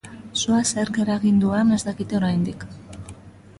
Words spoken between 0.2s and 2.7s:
Sua zerk eragin duen ez dakite oraindik.